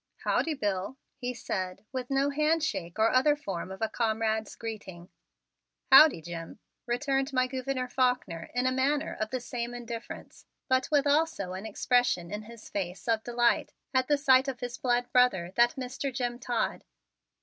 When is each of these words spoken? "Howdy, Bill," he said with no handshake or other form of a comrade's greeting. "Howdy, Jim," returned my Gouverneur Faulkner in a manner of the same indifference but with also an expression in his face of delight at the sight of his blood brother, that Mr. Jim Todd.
"Howdy, 0.23 0.55
Bill," 0.55 0.97
he 1.15 1.31
said 1.35 1.85
with 1.91 2.09
no 2.09 2.31
handshake 2.31 2.97
or 2.97 3.11
other 3.11 3.35
form 3.35 3.69
of 3.69 3.83
a 3.83 3.87
comrade's 3.87 4.55
greeting. 4.55 5.09
"Howdy, 5.91 6.23
Jim," 6.23 6.57
returned 6.87 7.31
my 7.33 7.45
Gouverneur 7.45 7.87
Faulkner 7.87 8.49
in 8.55 8.65
a 8.65 8.71
manner 8.71 9.15
of 9.19 9.29
the 9.29 9.39
same 9.39 9.75
indifference 9.75 10.47
but 10.67 10.89
with 10.91 11.05
also 11.05 11.53
an 11.53 11.67
expression 11.67 12.31
in 12.31 12.41
his 12.41 12.67
face 12.67 13.07
of 13.07 13.23
delight 13.23 13.73
at 13.93 14.07
the 14.07 14.17
sight 14.17 14.47
of 14.47 14.59
his 14.61 14.75
blood 14.75 15.05
brother, 15.11 15.51
that 15.55 15.75
Mr. 15.75 16.11
Jim 16.11 16.39
Todd. 16.39 16.83